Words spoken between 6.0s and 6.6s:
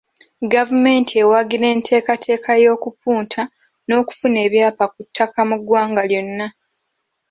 lyonna.